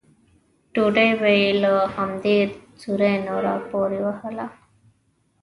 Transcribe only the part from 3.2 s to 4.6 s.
نه راپورې وهله.